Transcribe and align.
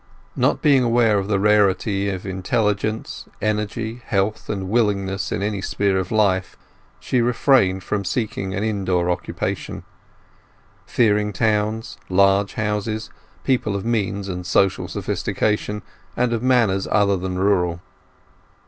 Not 0.35 0.63
being 0.63 0.81
aware 0.81 1.19
of 1.19 1.27
the 1.27 1.37
rarity 1.39 2.09
of 2.09 2.25
intelligence, 2.25 3.25
energy, 3.39 4.01
health, 4.03 4.49
and 4.49 4.67
willingness 4.67 5.31
in 5.31 5.43
any 5.43 5.61
sphere 5.61 5.99
of 5.99 6.11
life, 6.11 6.57
she 6.99 7.21
refrained 7.21 7.83
from 7.83 8.03
seeking 8.03 8.55
an 8.55 8.63
indoor 8.63 9.11
occupation; 9.11 9.83
fearing 10.87 11.31
towns, 11.31 11.99
large 12.09 12.55
houses, 12.55 13.11
people 13.43 13.75
of 13.75 13.85
means 13.85 14.27
and 14.27 14.47
social 14.47 14.87
sophistication, 14.87 15.83
and 16.17 16.33
of 16.33 16.41
manners 16.41 16.87
other 16.89 17.15
than 17.15 17.37
rural. 17.37 17.79